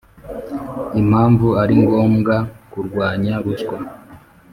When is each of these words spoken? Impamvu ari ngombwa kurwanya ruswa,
Impamvu 1.01 1.47
ari 1.61 1.75
ngombwa 1.83 2.35
kurwanya 2.71 3.33
ruswa, 3.43 3.77